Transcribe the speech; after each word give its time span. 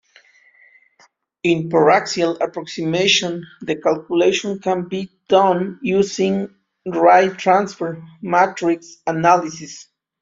In 1.43 1.69
paraxial 1.69 2.35
approximation, 2.41 3.45
the 3.61 3.75
calculations 3.75 4.59
can 4.63 4.87
be 4.87 5.11
done 5.27 5.77
using 5.83 6.49
ray 6.87 7.29
transfer 7.29 8.03
matrix 8.19 8.97
analysis. 9.05 9.89